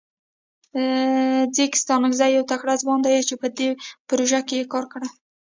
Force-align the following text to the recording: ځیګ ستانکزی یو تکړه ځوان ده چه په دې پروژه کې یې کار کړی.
ځیګ 1.55 1.71
ستانکزی 1.81 2.29
یو 2.37 2.43
تکړه 2.51 2.73
ځوان 2.81 2.99
ده 3.03 3.09
چه 3.29 3.35
په 3.41 3.47
دې 3.57 3.69
پروژه 4.07 4.39
کې 4.47 4.55
یې 4.59 4.65
کار 4.73 4.85
کړی. 4.91 5.09